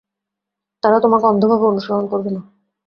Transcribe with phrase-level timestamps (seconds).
[0.83, 2.41] তারা তোমাকে অন্ধভাবে অনুসরণ করবে না।